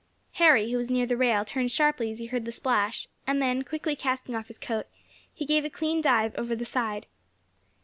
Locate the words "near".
0.89-1.05